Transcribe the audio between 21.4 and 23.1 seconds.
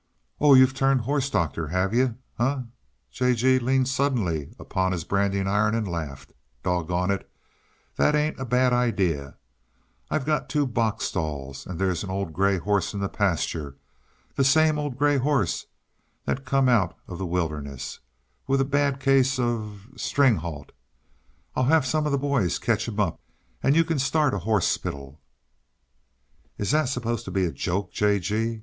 I'll have some uh the boys ketch him